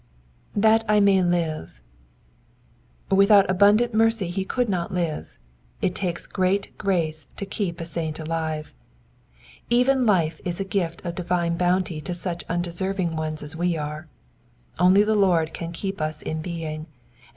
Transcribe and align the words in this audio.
^^That 0.57 0.83
I 0.89 0.99
may 0.99 1.17
livsy 1.21 1.73
Without 3.11 3.47
abundant 3.51 3.93
mercy 3.93 4.29
he 4.31 4.43
covld 4.43 4.67
not 4.67 4.91
live. 4.91 5.37
It 5.79 5.93
takes 5.93 6.25
great 6.25 6.75
grace 6.79 7.27
to 7.37 7.45
keep 7.45 7.79
a 7.79 7.85
saint 7.85 8.17
alive. 8.17 8.73
Even 9.69 10.07
life 10.07 10.41
is 10.43 10.59
a 10.59 10.63
gift 10.65 11.05
of 11.05 11.13
divine 11.13 11.55
bounty 11.55 12.01
to> 12.01 12.15
such 12.15 12.43
undeserving 12.49 13.15
ones 13.15 13.43
as 13.43 13.55
we 13.55 13.77
are. 13.77 14.07
Only 14.79 15.03
the 15.03 15.13
Lord 15.13 15.53
can 15.53 15.71
keep 15.71 16.01
us 16.01 16.23
in 16.23 16.41
being, 16.41 16.77
and. 16.87 16.87